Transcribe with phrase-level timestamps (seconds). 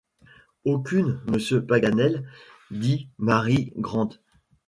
[0.65, 2.27] Aucune, monsieur Paganel,
[2.71, 4.09] dit Mary Grant.